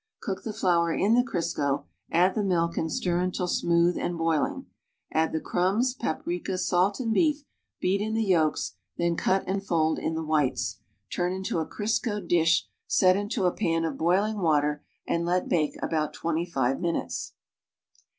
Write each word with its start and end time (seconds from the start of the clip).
Cook 0.19 0.41
the 0.41 0.51
flour 0.51 0.91
in 0.91 1.13
the 1.13 1.21
Crisco, 1.23 1.85
add 2.11 2.33
the 2.33 2.41
milk 2.41 2.75
and 2.75 2.91
stir 2.91 3.19
until 3.19 3.47
smooth 3.47 3.99
and 3.99 4.17
boiling; 4.17 4.65
add 5.11 5.31
the 5.31 5.39
crumbs, 5.39 5.93
paprika, 5.93 6.57
salt 6.57 6.99
and 6.99 7.13
beef, 7.13 7.43
beat 7.79 8.01
in 8.01 8.15
the 8.15 8.23
yolks, 8.23 8.73
then 8.97 9.15
"cut 9.15 9.43
and 9.45 9.63
fold" 9.63 9.99
in 9.99 10.15
the 10.15 10.23
whites. 10.25 10.79
Turn 11.13 11.33
into 11.33 11.59
a 11.59 11.67
Criscoed 11.67 12.27
dish, 12.27 12.67
set 12.87 13.15
into 13.15 13.45
a 13.45 13.51
pau 13.51 13.87
of 13.87 13.99
boiling 13.99 14.39
water 14.39 14.83
and 15.05 15.23
let 15.23 15.47
bake 15.47 15.77
about 15.83 16.13
twenty 16.15 16.47
five 16.47 16.79
minutes. 16.79 17.33